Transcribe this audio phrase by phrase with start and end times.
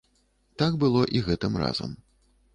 [0.61, 1.91] Так было і гэтым разам.